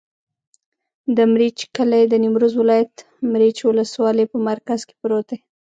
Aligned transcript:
د 1.15 1.17
مريچ 1.33 1.57
کلی 1.75 2.03
د 2.07 2.13
نیمروز 2.23 2.53
ولایت، 2.61 2.93
مريچ 3.31 3.57
ولسوالي 3.63 4.25
په 4.31 4.37
مرکز 4.49 4.79
کې 4.87 4.95
پروت 5.01 5.25
دی. 5.31 5.37